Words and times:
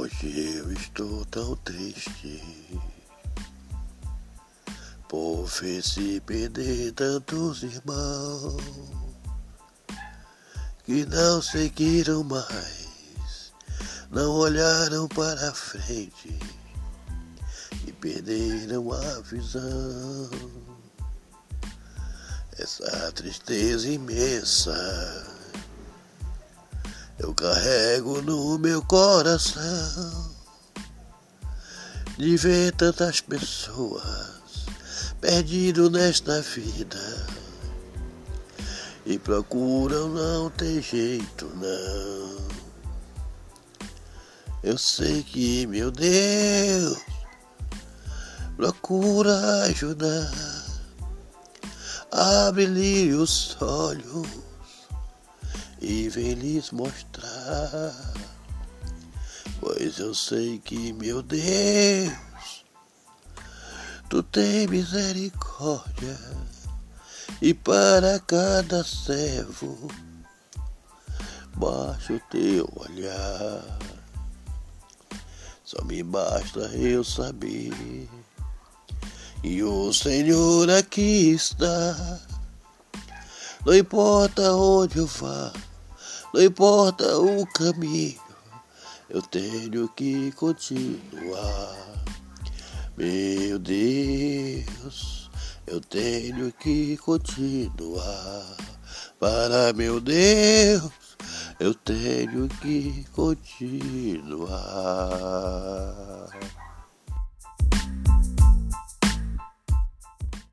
Hoje 0.00 0.58
eu 0.58 0.72
estou 0.74 1.24
tão 1.24 1.56
triste 1.56 2.40
por 5.08 5.44
ver 5.46 5.82
se 5.82 6.20
perder 6.20 6.92
tantos 6.92 7.64
irmãos 7.64 8.62
que 10.84 11.04
não 11.04 11.42
seguiram 11.42 12.22
mais, 12.22 13.52
não 14.12 14.30
olharam 14.36 15.08
para 15.08 15.52
frente 15.52 16.38
e 17.84 17.92
perderam 17.94 18.92
a 18.92 19.20
visão. 19.22 20.30
Essa 22.56 23.10
tristeza 23.10 23.88
imensa 23.88 25.37
carrego 27.98 28.22
no 28.22 28.58
meu 28.58 28.82
coração 28.82 30.30
de 32.16 32.36
ver 32.36 32.72
tantas 32.72 33.20
pessoas 33.20 34.66
perdidas 35.20 35.90
nesta 35.90 36.40
vida. 36.40 37.26
E 39.04 39.18
procuram 39.18 40.08
não 40.08 40.50
ter 40.50 40.82
jeito 40.82 41.46
não. 41.54 42.48
Eu 44.62 44.76
sei 44.76 45.22
que 45.22 45.66
meu 45.66 45.90
Deus 45.90 46.98
procura 48.56 49.62
ajudar, 49.64 50.30
abre-lhe 52.10 53.12
os 53.14 53.56
olhos 53.62 54.48
e 55.88 56.06
vem 56.10 56.34
lhes 56.34 56.70
mostrar. 56.70 58.12
Pois 59.58 59.98
eu 59.98 60.14
sei 60.14 60.58
que, 60.58 60.92
meu 60.92 61.22
Deus, 61.22 62.12
tu 64.10 64.22
tem 64.22 64.66
misericórdia 64.66 66.18
e 67.40 67.54
para 67.54 68.20
cada 68.20 68.84
servo 68.84 69.88
baixa 71.56 72.12
o 72.12 72.20
teu 72.30 72.70
olhar. 72.76 73.78
Só 75.64 75.82
me 75.84 76.02
basta 76.02 76.60
eu 76.76 77.02
saber 77.02 77.72
e 79.42 79.62
o 79.62 79.90
Senhor 79.94 80.68
aqui 80.68 81.30
está. 81.30 82.20
Não 83.64 83.74
importa 83.74 84.52
onde 84.52 84.98
eu 84.98 85.06
vá, 85.06 85.52
não 86.34 86.42
importa 86.42 87.18
o 87.18 87.46
caminho, 87.46 88.20
eu 89.08 89.22
tenho 89.22 89.88
que 89.88 90.30
continuar. 90.32 91.74
Meu 92.96 93.58
Deus, 93.58 95.30
eu 95.66 95.80
tenho 95.80 96.52
que 96.52 96.96
continuar. 96.98 98.56
Para 99.18 99.72
meu 99.72 100.00
Deus, 100.00 101.16
eu 101.58 101.74
tenho 101.74 102.48
que 102.60 103.06
continuar. 103.12 104.58